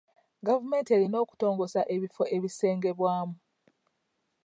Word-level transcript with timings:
Gavumenti 0.45 0.89
erina 0.95 1.17
okutongoza 1.23 1.81
ebifo 1.95 2.23
ebisengebwamu. 2.35 3.35